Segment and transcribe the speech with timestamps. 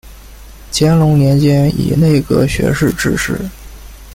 [0.73, 3.37] 乾隆年间以内阁学士致仕。